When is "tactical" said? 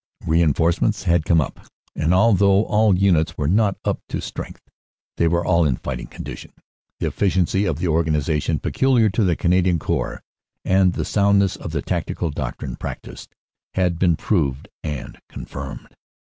11.83-12.31